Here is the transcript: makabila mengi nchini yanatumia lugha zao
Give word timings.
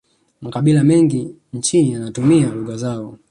makabila 0.41 0.83
mengi 0.83 1.35
nchini 1.53 1.91
yanatumia 1.91 2.47
lugha 2.49 2.77
zao 2.77 3.17